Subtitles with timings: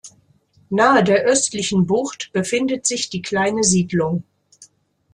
[0.71, 4.23] Nahe der östlichen Bucht befindet sich die kleine Siedlung.